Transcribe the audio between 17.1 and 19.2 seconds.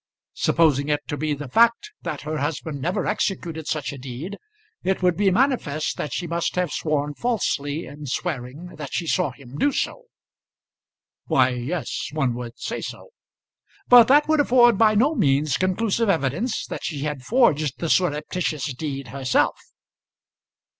forged the surreptitious deed